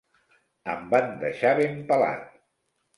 Em 0.75 0.89
van 0.95 1.13
deixar 1.27 1.55
ben 1.63 1.79
pelat. 1.95 2.29